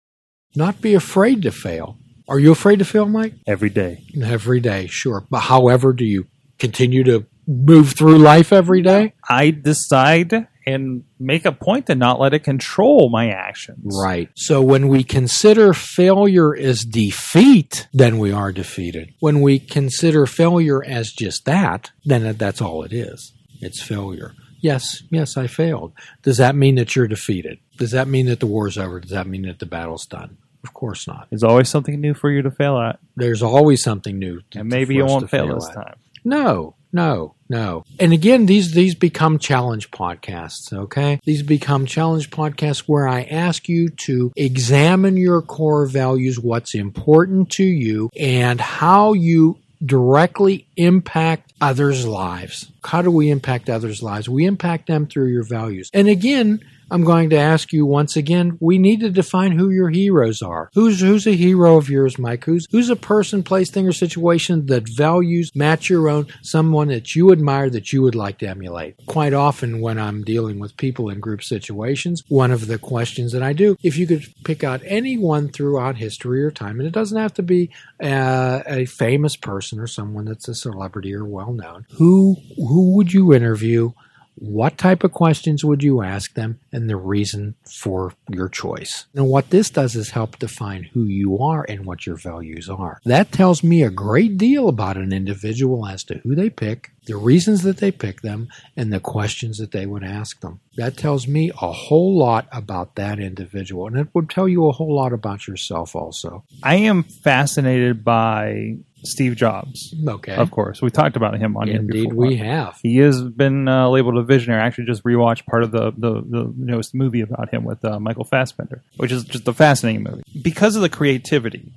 Not 0.56 0.80
be 0.80 0.94
afraid 0.94 1.42
to 1.42 1.52
fail. 1.52 1.98
Are 2.28 2.38
you 2.38 2.52
afraid 2.52 2.80
to 2.80 2.84
fail, 2.84 3.06
Mike? 3.06 3.34
Every 3.46 3.70
day. 3.70 4.04
Every 4.22 4.60
day, 4.60 4.86
sure. 4.86 5.24
But 5.30 5.40
however, 5.40 5.92
do 5.92 6.04
you 6.04 6.26
continue 6.58 7.04
to 7.04 7.26
move 7.48 7.92
through 7.94 8.18
life 8.18 8.52
every 8.52 8.82
day? 8.82 9.14
I 9.28 9.50
decide 9.50 10.46
and 10.66 11.02
make 11.18 11.46
a 11.46 11.52
point 11.52 11.86
to 11.86 11.94
not 11.94 12.20
let 12.20 12.34
it 12.34 12.40
control 12.44 13.08
my 13.10 13.30
actions. 13.30 13.96
Right. 13.98 14.28
So 14.36 14.60
when 14.62 14.88
we 14.88 15.02
consider 15.02 15.72
failure 15.72 16.54
as 16.54 16.84
defeat, 16.84 17.88
then 17.94 18.18
we 18.18 18.30
are 18.32 18.52
defeated. 18.52 19.14
When 19.20 19.40
we 19.40 19.58
consider 19.58 20.26
failure 20.26 20.84
as 20.84 21.10
just 21.12 21.46
that, 21.46 21.90
then 22.04 22.36
that's 22.36 22.60
all 22.60 22.82
it 22.82 22.92
is. 22.92 23.32
It's 23.60 23.82
failure. 23.82 24.34
Yes, 24.60 25.02
yes, 25.10 25.36
I 25.36 25.46
failed. 25.46 25.92
Does 26.22 26.36
that 26.36 26.54
mean 26.54 26.74
that 26.74 26.94
you're 26.94 27.08
defeated? 27.08 27.58
Does 27.78 27.92
that 27.92 28.08
mean 28.08 28.26
that 28.26 28.40
the 28.40 28.46
war's 28.46 28.76
over? 28.76 29.00
Does 29.00 29.12
that 29.12 29.26
mean 29.26 29.42
that 29.42 29.60
the 29.60 29.66
battle's 29.66 30.04
done? 30.04 30.36
Of 30.64 30.74
course 30.74 31.06
not. 31.06 31.28
There's 31.30 31.44
always 31.44 31.68
something 31.68 32.00
new 32.00 32.12
for 32.12 32.30
you 32.30 32.42
to 32.42 32.50
fail 32.50 32.76
at, 32.78 32.98
There's 33.16 33.42
always 33.42 33.82
something 33.82 34.18
new. 34.18 34.40
to- 34.50 34.58
and 34.60 34.68
maybe 34.68 34.96
you 34.96 35.06
won't 35.06 35.22
to 35.22 35.28
fail 35.28 35.54
this 35.54 35.68
at. 35.68 35.74
time. 35.74 35.94
No, 36.24 36.74
no, 36.92 37.36
no. 37.48 37.84
And 37.98 38.12
again, 38.12 38.46
these 38.46 38.72
these 38.72 38.94
become 38.94 39.38
challenge 39.38 39.90
podcasts, 39.90 40.72
okay? 40.72 41.20
These 41.24 41.42
become 41.42 41.86
challenge 41.86 42.30
podcasts 42.30 42.80
where 42.80 43.08
I 43.08 43.22
ask 43.22 43.68
you 43.68 43.88
to 43.90 44.32
examine 44.36 45.16
your 45.16 45.42
core 45.42 45.86
values, 45.86 46.38
what's 46.38 46.74
important 46.74 47.50
to 47.52 47.64
you, 47.64 48.10
and 48.18 48.60
how 48.60 49.12
you 49.12 49.58
directly 49.84 50.66
impact 50.76 51.52
others' 51.60 52.06
lives. 52.06 52.70
How 52.84 53.02
do 53.02 53.10
we 53.10 53.30
impact 53.30 53.70
others' 53.70 54.02
lives? 54.02 54.28
We 54.28 54.44
impact 54.44 54.86
them 54.86 55.06
through 55.06 55.28
your 55.28 55.44
values. 55.44 55.90
And 55.94 56.08
again, 56.08 56.64
I'm 56.90 57.04
going 57.04 57.30
to 57.30 57.36
ask 57.36 57.72
you 57.72 57.84
once 57.84 58.16
again, 58.16 58.56
we 58.60 58.78
need 58.78 59.00
to 59.00 59.10
define 59.10 59.52
who 59.52 59.70
your 59.70 59.90
heroes 59.90 60.42
are. 60.42 60.70
Who's 60.74 61.00
who's 61.00 61.26
a 61.26 61.32
hero 61.32 61.76
of 61.76 61.90
yours, 61.90 62.18
Mike? 62.18 62.44
Who's 62.44 62.66
who's 62.70 62.90
a 62.90 62.96
person, 62.96 63.42
place, 63.42 63.70
thing, 63.70 63.86
or 63.86 63.92
situation 63.92 64.66
that 64.66 64.88
values 64.88 65.54
match 65.54 65.90
your 65.90 66.08
own, 66.08 66.26
someone 66.42 66.88
that 66.88 67.14
you 67.14 67.32
admire 67.32 67.70
that 67.70 67.92
you 67.92 68.02
would 68.02 68.14
like 68.14 68.38
to 68.38 68.48
emulate? 68.48 68.96
Quite 69.06 69.34
often 69.34 69.80
when 69.80 69.98
I'm 69.98 70.24
dealing 70.24 70.58
with 70.58 70.76
people 70.76 71.10
in 71.10 71.20
group 71.20 71.42
situations, 71.42 72.22
one 72.28 72.50
of 72.50 72.66
the 72.66 72.78
questions 72.78 73.32
that 73.32 73.42
I 73.42 73.52
do, 73.52 73.76
if 73.82 73.96
you 73.96 74.06
could 74.06 74.24
pick 74.44 74.64
out 74.64 74.80
anyone 74.84 75.48
throughout 75.48 75.96
history 75.96 76.42
or 76.42 76.50
time, 76.50 76.80
and 76.80 76.86
it 76.86 76.92
doesn't 76.92 77.18
have 77.18 77.34
to 77.34 77.42
be 77.42 77.70
uh, 78.02 78.62
a 78.66 78.86
famous 78.86 79.36
person 79.36 79.78
or 79.78 79.86
someone 79.86 80.24
that's 80.24 80.48
a 80.48 80.54
celebrity 80.54 81.14
or 81.14 81.24
well 81.24 81.52
known, 81.52 81.86
who 81.92 82.36
who 82.56 82.94
would 82.96 83.12
you 83.12 83.34
interview? 83.34 83.92
What 84.40 84.78
type 84.78 85.02
of 85.04 85.12
questions 85.12 85.64
would 85.64 85.82
you 85.82 86.02
ask 86.02 86.34
them 86.34 86.60
and 86.72 86.88
the 86.88 86.96
reason 86.96 87.56
for 87.64 88.14
your 88.30 88.48
choice? 88.48 89.06
And 89.14 89.28
what 89.28 89.50
this 89.50 89.70
does 89.70 89.96
is 89.96 90.10
help 90.10 90.38
define 90.38 90.84
who 90.84 91.04
you 91.04 91.38
are 91.38 91.64
and 91.68 91.84
what 91.84 92.06
your 92.06 92.16
values 92.16 92.68
are. 92.68 93.00
That 93.04 93.32
tells 93.32 93.64
me 93.64 93.82
a 93.82 93.90
great 93.90 94.38
deal 94.38 94.68
about 94.68 94.96
an 94.96 95.12
individual 95.12 95.86
as 95.86 96.04
to 96.04 96.18
who 96.18 96.34
they 96.34 96.50
pick, 96.50 96.90
the 97.06 97.16
reasons 97.16 97.62
that 97.62 97.78
they 97.78 97.90
pick 97.90 98.20
them, 98.20 98.48
and 98.76 98.92
the 98.92 99.00
questions 99.00 99.58
that 99.58 99.72
they 99.72 99.86
would 99.86 100.04
ask 100.04 100.40
them. 100.40 100.60
That 100.76 100.96
tells 100.96 101.26
me 101.26 101.50
a 101.50 101.72
whole 101.72 102.16
lot 102.16 102.46
about 102.52 102.94
that 102.94 103.18
individual, 103.18 103.86
and 103.86 103.98
it 103.98 104.08
would 104.14 104.30
tell 104.30 104.48
you 104.48 104.68
a 104.68 104.72
whole 104.72 104.94
lot 104.94 105.12
about 105.12 105.48
yourself 105.48 105.96
also. 105.96 106.44
I 106.62 106.76
am 106.76 107.02
fascinated 107.02 108.04
by 108.04 108.76
Steve 109.04 109.36
Jobs. 109.36 109.94
Okay. 110.06 110.34
Of 110.34 110.50
course, 110.50 110.82
we 110.82 110.90
talked 110.90 111.16
about 111.16 111.38
him 111.38 111.56
on 111.56 111.68
here 111.68 111.76
Indeed, 111.76 112.10
before. 112.10 112.26
we 112.26 112.36
have. 112.36 112.78
He 112.82 112.96
has 112.98 113.22
been 113.22 113.68
uh, 113.68 113.88
labeled 113.88 114.16
a 114.16 114.22
visionary. 114.22 114.60
I 114.60 114.66
actually 114.66 114.86
just 114.86 115.04
rewatched 115.04 115.46
part 115.46 115.62
of 115.62 115.70
the, 115.70 115.92
the, 115.96 116.22
the 116.22 116.52
newest 116.56 116.94
movie 116.94 117.20
about 117.20 117.52
him 117.52 117.64
with 117.64 117.84
uh, 117.84 118.00
Michael 118.00 118.24
Fassbender, 118.24 118.82
which 118.96 119.12
is 119.12 119.24
just 119.24 119.46
a 119.46 119.52
fascinating 119.52 120.02
movie 120.02 120.22
because 120.42 120.76
of 120.76 120.82
the 120.82 120.88
creativity 120.88 121.72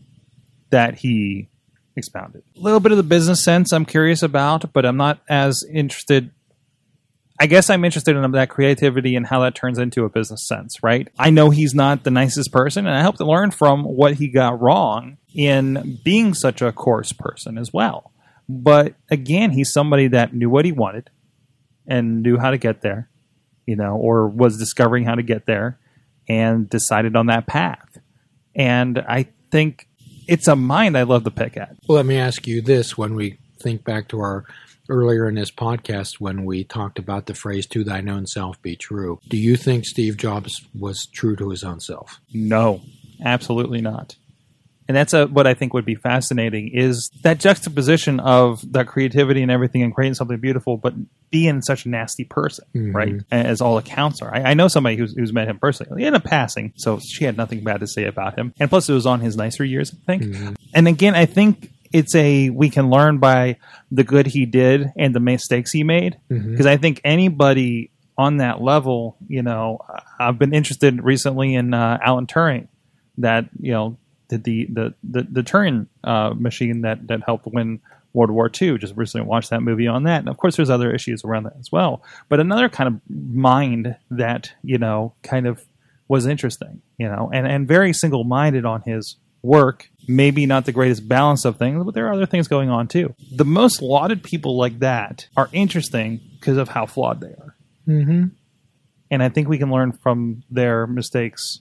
that 0.71 0.99
he 0.99 1.49
expounded. 1.95 2.43
A 2.57 2.59
little 2.59 2.79
bit 2.79 2.91
of 2.91 2.97
the 2.97 3.03
business 3.03 3.43
sense 3.43 3.71
I'm 3.71 3.85
curious 3.85 4.23
about, 4.23 4.73
but 4.73 4.85
I'm 4.85 4.97
not 4.97 5.21
as 5.29 5.63
interested. 5.71 6.31
I 7.39 7.47
guess 7.47 7.69
I'm 7.69 7.83
interested 7.83 8.15
in 8.15 8.31
that 8.31 8.49
creativity 8.49 9.15
and 9.15 9.25
how 9.25 9.41
that 9.41 9.55
turns 9.55 9.79
into 9.79 10.05
a 10.05 10.09
business 10.09 10.47
sense, 10.47 10.83
right? 10.83 11.07
I 11.17 11.31
know 11.31 11.49
he's 11.49 11.73
not 11.73 12.03
the 12.03 12.11
nicest 12.11 12.51
person, 12.51 12.85
and 12.85 12.95
I 12.95 13.01
hope 13.01 13.17
to 13.17 13.25
learn 13.25 13.51
from 13.51 13.83
what 13.83 14.15
he 14.15 14.27
got 14.27 14.61
wrong 14.61 15.17
in 15.33 16.00
being 16.03 16.33
such 16.33 16.61
a 16.61 16.71
coarse 16.71 17.13
person 17.13 17.57
as 17.57 17.71
well. 17.73 18.11
But 18.50 18.95
again, 19.09 19.51
he's 19.51 19.71
somebody 19.71 20.07
that 20.09 20.33
knew 20.33 20.50
what 20.50 20.65
he 20.65 20.71
wanted 20.71 21.09
and 21.88 22.21
knew 22.21 22.38
how 22.38 22.51
to 22.51 22.57
get 22.57 22.81
there, 22.81 23.09
you 23.65 23.75
know, 23.75 23.95
or 23.95 24.27
was 24.27 24.57
discovering 24.57 25.05
how 25.05 25.15
to 25.15 25.23
get 25.23 25.45
there 25.45 25.79
and 26.27 26.69
decided 26.69 27.15
on 27.15 27.27
that 27.27 27.47
path. 27.47 28.00
And 28.55 29.00
I 29.00 29.27
think 29.51 29.88
it's 30.27 30.47
a 30.47 30.55
mind 30.55 30.97
I 30.97 31.03
love 31.03 31.23
to 31.23 31.31
pick 31.31 31.57
at. 31.57 31.75
Well, 31.88 31.97
let 31.97 32.05
me 32.05 32.17
ask 32.17 32.47
you 32.47 32.61
this 32.61 32.97
when 32.97 33.15
we 33.15 33.38
think 33.59 33.83
back 33.83 34.07
to 34.09 34.19
our 34.19 34.45
earlier 34.89 35.27
in 35.27 35.35
this 35.35 35.51
podcast 35.51 36.19
when 36.19 36.43
we 36.43 36.63
talked 36.63 37.00
about 37.00 37.25
the 37.25 37.33
phrase 37.33 37.65
to 37.65 37.83
thine 37.83 38.09
own 38.09 38.27
self 38.27 38.61
be 38.61 38.75
true. 38.75 39.19
Do 39.27 39.38
you 39.38 39.55
think 39.55 39.85
Steve 39.85 40.17
Jobs 40.17 40.67
was 40.77 41.07
true 41.13 41.35
to 41.38 41.50
his 41.50 41.63
own 41.63 41.79
self? 41.79 42.19
No, 42.33 42.81
absolutely 43.23 43.81
not. 43.81 44.15
And 44.91 44.98
that's 44.98 45.13
a, 45.13 45.25
what 45.25 45.48
I 45.48 45.53
think 45.53 45.74
would 45.74 45.86
be 45.86 45.95
fascinating 45.95 46.67
is 46.74 47.10
that 47.24 47.39
juxtaposition 47.39 48.19
of 48.19 48.60
that 48.74 48.88
creativity 48.88 49.41
and 49.41 49.50
everything 49.50 49.83
and 49.83 49.95
creating 49.95 50.15
something 50.15 50.38
beautiful, 50.38 50.75
but 50.75 50.93
being 51.29 51.62
such 51.62 51.86
a 51.86 51.89
nasty 51.89 52.25
person, 52.25 52.65
Mhm. 52.75 52.93
right? 52.93 53.15
As 53.31 53.62
all 53.62 53.77
accounts 53.77 54.21
are. 54.21 54.36
I, 54.36 54.51
I 54.51 54.53
know 54.53 54.67
somebody 54.67 54.98
who's, 54.98 55.13
who's 55.15 55.31
met 55.31 55.48
him 55.48 55.60
personally 55.60 56.03
in 56.03 56.13
a 56.13 56.19
passing, 56.19 56.74
so 56.75 57.00
she 57.00 57.24
had 57.24 57.38
nothing 57.38 57.63
bad 57.63 57.79
to 57.79 57.88
say 57.88 58.03
about 58.03 58.38
him. 58.38 58.53
And 58.60 58.69
plus, 58.69 58.89
it 58.89 58.93
was 58.93 59.05
on 59.05 59.21
his 59.21 59.38
nicer 59.38 59.63
years, 59.63 59.93
I 59.93 60.05
think. 60.05 60.24
Mhm. 60.24 60.55
And 60.74 60.89
again, 60.89 61.15
I 61.15 61.25
think 61.25 61.69
it's 61.93 62.13
a 62.15 62.50
we 62.50 62.69
can 62.69 62.89
learn 62.89 63.19
by 63.19 63.55
the 63.91 64.03
good 64.03 64.27
he 64.27 64.45
did 64.45 64.91
and 64.98 65.15
the 65.15 65.21
mistakes 65.21 65.71
he 65.71 65.83
made 65.86 66.17
Mhm. 66.29 66.51
because 66.51 66.65
I 66.65 66.75
think 66.75 67.00
anybody 67.05 67.91
on 68.17 68.38
that 68.38 68.62
level, 68.62 69.15
you 69.29 69.41
know, 69.41 69.79
I've 70.19 70.38
been 70.38 70.53
interested 70.53 71.01
recently 71.01 71.55
in 71.55 71.74
uh, 71.74 71.98
Alan 72.03 72.27
Turing, 72.27 72.67
that 73.19 73.45
you 73.60 73.71
know 73.71 73.95
the 74.38 74.67
the 74.71 74.93
the, 75.03 75.23
the 75.23 75.41
Turing 75.41 75.88
uh, 76.03 76.33
machine 76.35 76.81
that 76.81 77.07
that 77.07 77.21
helped 77.25 77.45
win 77.47 77.79
World 78.13 78.31
War 78.31 78.50
II. 78.50 78.77
Just 78.77 78.95
recently 78.95 79.25
watched 79.27 79.50
that 79.50 79.61
movie 79.61 79.88
on 79.88 80.03
that, 80.03 80.19
and 80.19 80.29
of 80.29 80.38
course, 80.38 80.55
there's 80.55 80.69
other 80.69 80.93
issues 80.93 81.23
around 81.23 81.43
that 81.43 81.55
as 81.59 81.71
well. 81.71 82.03
But 82.29 82.39
another 82.39 82.69
kind 82.69 82.88
of 82.88 83.01
mind 83.09 83.95
that 84.09 84.51
you 84.63 84.77
know 84.77 85.13
kind 85.23 85.47
of 85.47 85.63
was 86.07 86.25
interesting, 86.25 86.81
you 86.97 87.07
know, 87.07 87.29
and 87.33 87.47
and 87.47 87.67
very 87.67 87.93
single 87.93 88.23
minded 88.23 88.65
on 88.65 88.81
his 88.81 89.17
work. 89.41 89.89
Maybe 90.07 90.45
not 90.45 90.65
the 90.65 90.71
greatest 90.71 91.07
balance 91.07 91.45
of 91.45 91.57
things, 91.57 91.83
but 91.83 91.93
there 91.93 92.07
are 92.07 92.13
other 92.13 92.25
things 92.25 92.47
going 92.47 92.69
on 92.69 92.88
too. 92.88 93.15
The 93.31 93.45
most 93.45 93.81
lauded 93.81 94.23
people 94.23 94.57
like 94.57 94.79
that 94.79 95.27
are 95.38 95.50
interesting 95.53 96.19
because 96.39 96.57
of 96.57 96.69
how 96.69 96.85
flawed 96.85 97.21
they 97.21 97.27
are. 97.27 97.55
Mm-hmm. 97.88 98.25
And 99.09 99.23
I 99.23 99.29
think 99.29 99.47
we 99.47 99.57
can 99.57 99.71
learn 99.71 99.91
from 99.91 100.43
their 100.50 100.88
mistakes 100.88 101.59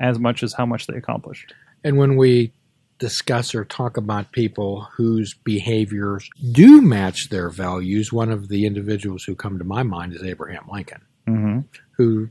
as 0.00 0.18
much 0.18 0.42
as 0.42 0.52
how 0.52 0.66
much 0.66 0.86
they 0.86 0.96
accomplished. 0.96 1.54
And 1.84 1.96
when 1.96 2.16
we 2.16 2.52
discuss 2.98 3.54
or 3.54 3.64
talk 3.64 3.96
about 3.96 4.32
people 4.32 4.88
whose 4.96 5.34
behaviors 5.44 6.28
do 6.52 6.80
match 6.82 7.28
their 7.30 7.48
values, 7.48 8.12
one 8.12 8.30
of 8.30 8.48
the 8.48 8.66
individuals 8.66 9.22
who 9.24 9.34
come 9.36 9.58
to 9.58 9.64
my 9.64 9.82
mind 9.84 10.14
is 10.14 10.22
Abraham 10.22 10.64
Lincoln, 10.70 11.02
Mm-hmm. 11.28 11.60
who 11.92 12.30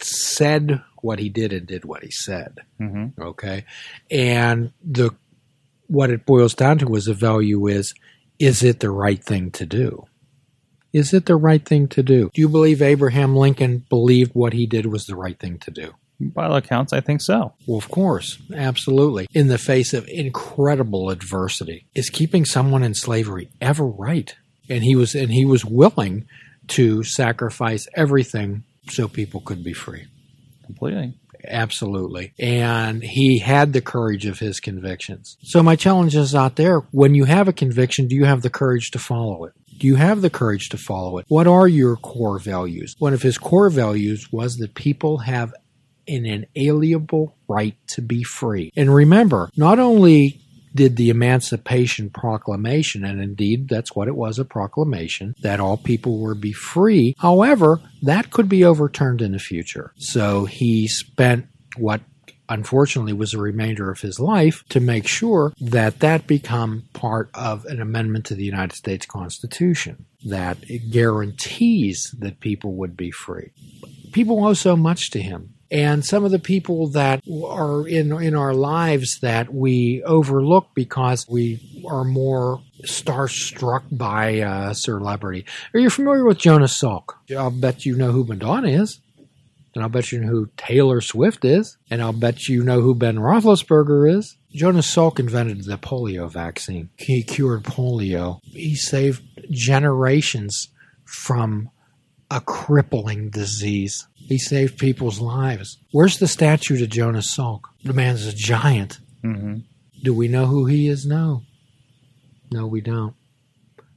said 0.00 0.82
what 1.02 1.18
he 1.18 1.28
did 1.28 1.52
and 1.52 1.66
did 1.66 1.84
what 1.84 2.02
he 2.02 2.10
said. 2.10 2.58
Mm-hmm. 2.80 3.20
Okay. 3.20 3.64
And 4.10 4.72
the 4.82 5.10
what 5.88 6.10
it 6.10 6.24
boils 6.24 6.54
down 6.54 6.78
to 6.78 6.94
is 6.94 7.04
the 7.06 7.14
value 7.14 7.66
is 7.66 7.92
is 8.38 8.62
it 8.62 8.80
the 8.80 8.90
right 8.90 9.22
thing 9.22 9.50
to 9.52 9.66
do? 9.66 10.06
Is 10.92 11.12
it 11.12 11.26
the 11.26 11.36
right 11.36 11.64
thing 11.64 11.88
to 11.88 12.02
do? 12.02 12.30
Do 12.32 12.40
you 12.40 12.48
believe 12.48 12.80
Abraham 12.82 13.34
Lincoln 13.36 13.84
believed 13.88 14.32
what 14.34 14.52
he 14.52 14.66
did 14.66 14.86
was 14.86 15.06
the 15.06 15.16
right 15.16 15.38
thing 15.38 15.58
to 15.60 15.70
do? 15.70 15.94
By 16.28 16.46
all 16.46 16.56
accounts, 16.56 16.92
I 16.92 17.00
think 17.00 17.20
so. 17.20 17.54
Well, 17.66 17.78
of 17.78 17.88
course, 17.88 18.38
absolutely. 18.54 19.26
In 19.32 19.48
the 19.48 19.58
face 19.58 19.92
of 19.94 20.08
incredible 20.08 21.10
adversity, 21.10 21.86
is 21.94 22.10
keeping 22.10 22.44
someone 22.44 22.82
in 22.82 22.94
slavery 22.94 23.50
ever 23.60 23.86
right? 23.86 24.34
And 24.68 24.84
he 24.84 24.96
was, 24.96 25.14
and 25.14 25.32
he 25.32 25.44
was 25.44 25.64
willing 25.64 26.26
to 26.68 27.02
sacrifice 27.02 27.88
everything 27.94 28.64
so 28.88 29.08
people 29.08 29.40
could 29.40 29.62
be 29.64 29.72
free. 29.72 30.06
Completely. 30.64 31.14
Absolutely. 31.44 32.32
And 32.38 33.02
he 33.02 33.38
had 33.38 33.72
the 33.72 33.80
courage 33.80 34.26
of 34.26 34.38
his 34.38 34.60
convictions. 34.60 35.36
So 35.42 35.62
my 35.62 35.76
challenge 35.76 36.14
is 36.14 36.34
out 36.34 36.56
there. 36.56 36.80
When 36.92 37.14
you 37.14 37.24
have 37.24 37.48
a 37.48 37.52
conviction, 37.52 38.06
do 38.06 38.14
you 38.14 38.24
have 38.24 38.42
the 38.42 38.50
courage 38.50 38.92
to 38.92 38.98
follow 38.98 39.44
it? 39.44 39.52
Do 39.78 39.86
you 39.86 39.96
have 39.96 40.20
the 40.20 40.30
courage 40.30 40.68
to 40.68 40.76
follow 40.76 41.18
it? 41.18 41.26
What 41.28 41.48
are 41.48 41.66
your 41.66 41.96
core 41.96 42.38
values? 42.38 42.94
One 42.98 43.14
of 43.14 43.22
his 43.22 43.38
core 43.38 43.70
values 43.70 44.30
was 44.30 44.56
that 44.58 44.74
people 44.74 45.18
have 45.18 45.52
an 46.08 46.26
inalienable 46.54 47.36
right 47.48 47.76
to 47.88 48.02
be 48.02 48.22
free. 48.22 48.72
And 48.76 48.94
remember, 48.94 49.50
not 49.56 49.78
only 49.78 50.40
did 50.74 50.96
the 50.96 51.10
Emancipation 51.10 52.10
Proclamation, 52.10 53.04
and 53.04 53.20
indeed 53.20 53.68
that's 53.68 53.94
what 53.94 54.08
it 54.08 54.16
was 54.16 54.38
a 54.38 54.44
proclamation, 54.44 55.34
that 55.42 55.60
all 55.60 55.76
people 55.76 56.18
were 56.18 56.34
be 56.34 56.52
free. 56.52 57.14
However, 57.18 57.80
that 58.02 58.30
could 58.30 58.48
be 58.48 58.64
overturned 58.64 59.20
in 59.20 59.32
the 59.32 59.38
future. 59.38 59.92
So 59.96 60.46
he 60.46 60.88
spent 60.88 61.46
what 61.76 62.00
unfortunately 62.48 63.12
was 63.12 63.32
the 63.32 63.38
remainder 63.38 63.90
of 63.90 64.00
his 64.00 64.20
life 64.20 64.64
to 64.68 64.80
make 64.80 65.06
sure 65.06 65.52
that 65.60 66.00
that 66.00 66.26
become 66.26 66.84
part 66.92 67.30
of 67.34 67.64
an 67.66 67.80
amendment 67.80 68.26
to 68.26 68.34
the 68.34 68.44
United 68.44 68.74
States 68.74 69.06
Constitution 69.06 70.04
that 70.24 70.58
it 70.68 70.90
guarantees 70.90 72.14
that 72.18 72.40
people 72.40 72.74
would 72.74 72.96
be 72.96 73.10
free. 73.10 73.52
People 74.12 74.44
owe 74.44 74.52
so 74.52 74.76
much 74.76 75.10
to 75.10 75.22
him 75.22 75.51
and 75.72 76.04
some 76.04 76.22
of 76.24 76.30
the 76.30 76.38
people 76.38 76.88
that 76.90 77.22
are 77.44 77.88
in 77.88 78.12
in 78.22 78.34
our 78.36 78.52
lives 78.52 79.18
that 79.20 79.52
we 79.52 80.02
overlook 80.04 80.68
because 80.74 81.26
we 81.26 81.82
are 81.88 82.04
more 82.04 82.60
starstruck 82.84 83.82
by 83.90 84.40
uh, 84.40 84.70
a 84.70 84.74
celebrity. 84.74 85.46
Are 85.72 85.80
you 85.80 85.88
familiar 85.88 86.26
with 86.26 86.38
Jonas 86.38 86.78
Salk? 86.78 87.14
I'll 87.36 87.50
bet 87.50 87.86
you 87.86 87.96
know 87.96 88.12
who 88.12 88.24
Madonna 88.24 88.68
is. 88.68 89.00
And 89.74 89.82
I'll 89.82 89.88
bet 89.88 90.12
you 90.12 90.20
know 90.20 90.28
who 90.28 90.50
Taylor 90.58 91.00
Swift 91.00 91.46
is. 91.46 91.78
And 91.90 92.02
I'll 92.02 92.12
bet 92.12 92.46
you 92.46 92.62
know 92.62 92.82
who 92.82 92.94
Ben 92.94 93.16
Roethlisberger 93.16 94.18
is. 94.18 94.36
Jonas 94.52 94.94
Salk 94.94 95.18
invented 95.18 95.64
the 95.64 95.78
polio 95.78 96.30
vaccine. 96.30 96.90
He 96.98 97.22
cured 97.22 97.62
polio. 97.62 98.40
He 98.44 98.74
saved 98.74 99.22
generations 99.50 100.68
from 101.06 101.70
a 102.32 102.40
crippling 102.40 103.28
disease. 103.30 104.06
He 104.14 104.38
saved 104.38 104.78
people's 104.78 105.20
lives. 105.20 105.78
Where's 105.92 106.18
the 106.18 106.26
statue 106.28 106.78
to 106.78 106.86
Jonas 106.86 107.36
Salk? 107.36 107.62
The 107.84 107.92
man's 107.92 108.26
a 108.26 108.32
giant. 108.32 108.98
hmm 109.22 109.58
Do 110.02 110.14
we 110.14 110.28
know 110.28 110.46
who 110.46 110.64
he 110.66 110.88
is? 110.88 111.04
No. 111.06 111.42
No, 112.50 112.66
we 112.66 112.80
don't. 112.80 113.14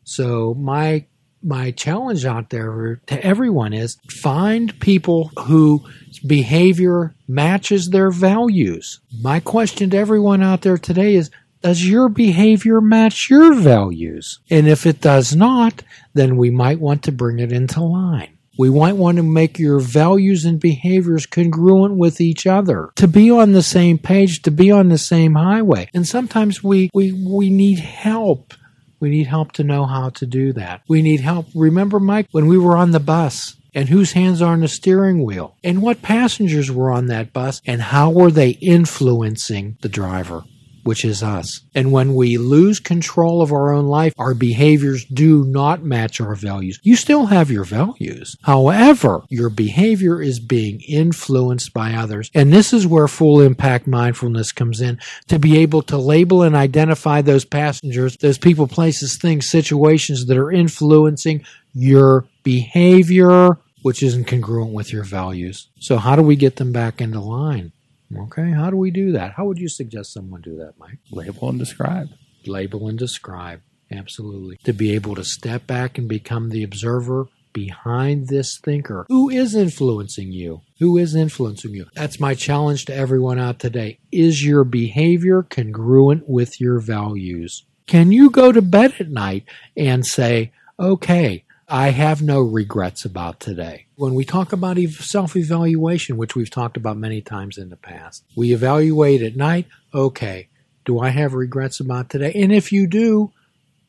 So 0.04 0.54
my 0.54 1.06
my 1.42 1.72
challenge 1.72 2.26
out 2.26 2.50
there 2.50 3.00
to 3.06 3.24
everyone 3.24 3.72
is 3.72 3.98
find 4.22 4.78
people 4.80 5.32
whose 5.40 6.20
behavior 6.26 7.14
matches 7.28 7.90
their 7.90 8.10
values. 8.12 9.00
My 9.22 9.40
question 9.40 9.92
to 9.92 9.98
everyone 9.98 10.42
out 10.42 10.62
there 10.62 10.78
today 10.78 11.16
is 11.16 11.30
does 11.66 11.84
your 11.84 12.10
behavior 12.10 12.80
match 12.80 13.28
your 13.28 13.56
values? 13.56 14.38
And 14.52 14.68
if 14.68 14.86
it 14.86 15.02
does 15.02 15.36
not, 15.36 15.82
then 16.14 16.38
we 16.38 16.52
might 16.52 16.80
want 16.80 17.02
to 17.06 17.12
bring 17.12 17.40
it 17.40 17.52
into 17.52 17.82
line. 17.82 18.38
We 18.56 18.70
might 18.70 18.98
want 18.98 19.18
to 19.18 19.24
make 19.24 19.58
your 19.58 19.80
values 19.80 20.46
and 20.46 20.60
behaviors 20.60 21.26
congruent 21.26 21.98
with 21.98 22.22
each 22.22 22.46
other, 22.46 22.92
to 22.98 23.08
be 23.08 23.32
on 23.32 23.54
the 23.54 23.64
same 23.64 23.98
page, 23.98 24.44
to 24.44 24.52
be 24.52 24.70
on 24.70 24.90
the 24.90 25.00
same 25.00 25.34
highway. 25.34 25.90
And 25.92 26.08
sometimes 26.08 26.64
we, 26.64 26.92
we, 26.94 27.12
we 27.12 27.50
need 27.50 27.80
help. 27.80 28.54
We 29.00 29.10
need 29.10 29.26
help 29.26 29.54
to 29.54 29.64
know 29.64 29.88
how 29.88 30.10
to 30.10 30.28
do 30.28 30.54
that. 30.54 30.84
We 30.88 31.02
need 31.02 31.22
help. 31.22 31.48
Remember, 31.56 32.00
Mike, 32.00 32.28
when 32.30 32.46
we 32.46 32.60
were 32.60 32.78
on 32.78 32.92
the 32.92 33.00
bus 33.00 33.58
and 33.74 33.90
whose 33.90 34.12
hands 34.12 34.40
are 34.40 34.54
on 34.54 34.60
the 34.60 34.68
steering 34.68 35.26
wheel 35.26 35.58
and 35.64 35.82
what 35.82 36.04
passengers 36.04 36.72
were 36.72 36.92
on 36.92 37.08
that 37.08 37.34
bus 37.34 37.60
and 37.66 37.82
how 37.82 38.12
were 38.12 38.30
they 38.30 38.52
influencing 38.52 39.78
the 39.82 39.90
driver? 39.90 40.44
Which 40.86 41.04
is 41.04 41.24
us. 41.24 41.62
And 41.74 41.92
when 41.92 42.14
we 42.14 42.38
lose 42.38 42.80
control 42.80 43.42
of 43.42 43.52
our 43.52 43.74
own 43.74 43.88
life, 43.88 44.14
our 44.18 44.36
behaviors 44.36 45.04
do 45.06 45.44
not 45.44 45.84
match 45.84 46.22
our 46.22 46.36
values. 46.36 46.80
You 46.84 46.96
still 46.96 47.26
have 47.26 47.50
your 47.50 47.64
values. 47.64 48.38
However, 48.44 49.24
your 49.30 49.50
behavior 49.50 50.22
is 50.22 50.40
being 50.40 50.80
influenced 50.88 51.74
by 51.74 51.94
others. 51.94 52.30
And 52.36 52.54
this 52.54 52.72
is 52.72 52.86
where 52.86 53.08
full 53.08 53.42
impact 53.42 53.88
mindfulness 53.88 54.52
comes 54.52 54.80
in 54.80 55.00
to 55.28 55.40
be 55.40 55.58
able 55.58 55.82
to 55.84 55.98
label 55.98 56.44
and 56.44 56.56
identify 56.56 57.22
those 57.22 57.46
passengers, 57.46 58.18
those 58.18 58.38
people, 58.38 58.68
places, 58.68 59.18
things, 59.20 59.50
situations 59.50 60.28
that 60.28 60.38
are 60.38 60.52
influencing 60.52 61.44
your 61.74 62.26
behavior, 62.44 63.58
which 63.82 64.04
isn't 64.04 64.28
congruent 64.28 64.72
with 64.72 64.94
your 64.94 65.04
values. 65.04 65.68
So 65.80 65.98
how 65.98 66.16
do 66.16 66.22
we 66.22 66.36
get 66.36 66.58
them 66.58 66.72
back 66.72 67.02
into 67.02 67.20
line? 67.20 67.72
Okay, 68.16 68.52
how 68.52 68.70
do 68.70 68.78
we 68.78 68.92
do 68.92 69.12
that? 69.14 69.34
How 69.34 69.46
would 69.46 69.60
you 69.60 69.70
suggest 69.70 70.14
someone 70.14 70.42
do 70.42 70.58
that, 70.58 70.74
Mike? 70.78 71.00
Label 71.12 71.50
and 71.50 71.60
describe. 71.60 72.10
Label 72.46 72.88
and 72.88 72.98
describe. 72.98 73.62
Absolutely. 73.92 74.58
To 74.64 74.74
be 74.74 74.94
able 74.94 75.16
to 75.16 75.24
step 75.24 75.68
back 75.68 75.98
and 75.98 76.08
become 76.08 76.50
the 76.50 76.64
observer 76.64 77.28
behind 77.54 78.28
this 78.28 78.60
thinker. 78.60 79.06
Who 79.08 79.30
is 79.30 79.56
influencing 79.56 80.32
you? 80.32 80.62
Who 80.80 80.98
is 80.98 81.16
influencing 81.16 81.74
you? 81.74 81.86
That's 81.96 82.20
my 82.20 82.36
challenge 82.36 82.86
to 82.86 82.96
everyone 82.96 83.40
out 83.40 83.60
today. 83.60 84.00
Is 84.12 84.46
your 84.46 84.66
behavior 84.66 85.44
congruent 85.44 86.28
with 86.28 86.60
your 86.60 86.80
values? 86.80 87.66
Can 87.88 88.12
you 88.12 88.30
go 88.30 88.52
to 88.52 88.62
bed 88.62 88.96
at 89.00 89.10
night 89.10 89.46
and 89.78 90.06
say, 90.06 90.52
okay, 90.78 91.45
I 91.68 91.90
have 91.90 92.22
no 92.22 92.42
regrets 92.42 93.06
about 93.06 93.40
today. 93.40 93.88
When 93.96 94.14
we 94.14 94.24
talk 94.24 94.54
about 94.54 94.78
self 94.78 95.36
evaluation, 95.36 96.18
which 96.18 96.36
we've 96.36 96.50
talked 96.50 96.78
about 96.78 96.98
many 96.98 97.22
times 97.22 97.58
in 97.58 97.70
the 97.70 97.76
past, 97.76 98.24
we 98.36 98.54
evaluate 98.54 99.24
at 99.24 99.36
night. 99.36 99.68
Okay, 99.94 100.50
do 100.86 101.00
I 101.00 101.10
have 101.10 101.34
regrets 101.34 101.80
about 101.80 102.10
today? 102.10 102.32
And 102.36 102.54
if 102.54 102.72
you 102.72 102.86
do, 102.86 103.32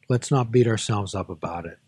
let's 0.08 0.30
not 0.30 0.50
beat 0.50 0.66
ourselves 0.66 1.14
up 1.14 1.28
about 1.28 1.66
it. 1.66 1.78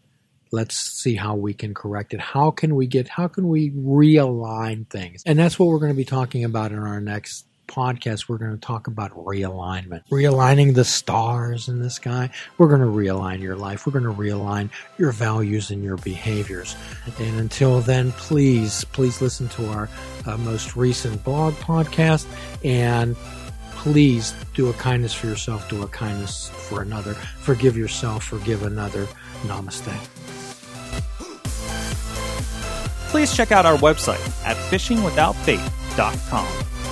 Let's 0.50 0.76
see 0.76 1.14
how 1.14 1.36
we 1.36 1.54
can 1.54 1.72
correct 1.74 2.12
it. 2.12 2.20
How 2.20 2.50
can 2.50 2.74
we 2.74 2.86
get, 2.86 3.08
how 3.08 3.28
can 3.28 3.48
we 3.48 3.70
realign 3.70 4.88
things? 4.88 5.22
And 5.24 5.38
that's 5.38 5.58
what 5.58 5.68
we're 5.68 5.78
going 5.78 5.92
to 5.92 5.96
be 5.96 6.04
talking 6.04 6.44
about 6.44 6.72
in 6.72 6.78
our 6.78 7.00
next 7.00 7.46
podcast, 7.68 8.28
we're 8.28 8.38
going 8.38 8.52
to 8.52 8.58
talk 8.58 8.88
about 8.88 9.12
realignment, 9.12 10.02
realigning 10.08 10.74
the 10.74 10.84
stars 10.84 11.68
in 11.68 11.80
the 11.80 11.90
sky. 11.90 12.30
We're 12.56 12.68
going 12.68 12.80
to 12.80 12.86
realign 12.86 13.40
your 13.40 13.56
life. 13.56 13.86
We're 13.86 13.92
going 13.92 14.04
to 14.04 14.20
realign 14.20 14.70
your 14.98 15.12
values 15.12 15.70
and 15.70 15.84
your 15.84 15.98
behaviors. 15.98 16.74
And 17.20 17.38
until 17.38 17.80
then, 17.80 18.10
please, 18.12 18.84
please 18.86 19.20
listen 19.20 19.48
to 19.50 19.68
our 19.68 19.88
uh, 20.26 20.36
most 20.38 20.74
recent 20.74 21.22
blog 21.22 21.54
podcast 21.54 22.26
and 22.64 23.14
please 23.72 24.34
do 24.54 24.68
a 24.68 24.72
kindness 24.72 25.14
for 25.14 25.28
yourself, 25.28 25.68
do 25.68 25.82
a 25.82 25.88
kindness 25.88 26.48
for 26.48 26.82
another. 26.82 27.14
Forgive 27.14 27.76
yourself, 27.76 28.24
forgive 28.24 28.64
another. 28.64 29.06
Namaste. 29.42 29.94
Please 33.10 33.34
check 33.34 33.52
out 33.52 33.64
our 33.64 33.76
website 33.76 34.20
at 34.44 34.56
fishingwithoutbait.com 34.70 36.77